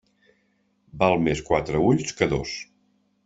[1.03, 2.55] Val més quatre ulls que dos.